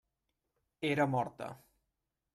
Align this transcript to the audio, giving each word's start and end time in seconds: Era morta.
Era 0.93 1.05
morta. 1.13 1.51